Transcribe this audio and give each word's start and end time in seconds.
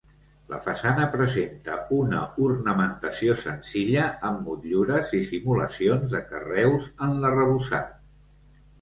La 0.51 0.59
façana 0.67 1.03
presenta 1.15 1.75
una 1.97 2.21
ornamentació 2.47 3.37
senzilla 3.43 4.09
amb 4.31 4.43
motllures 4.49 5.15
i 5.21 5.23
simulacions 5.31 6.19
de 6.19 6.27
carreus 6.35 6.93
en 7.11 7.19
l’arrebossat. 7.25 7.99